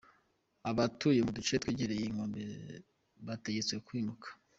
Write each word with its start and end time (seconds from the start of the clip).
Abatuye 0.69 1.19
mu 1.25 1.31
duce 1.37 1.53
twegereye 1.63 2.03
inkombe 2.07 2.41
bategetswe 3.27 3.75
kwimuka. 3.87 4.27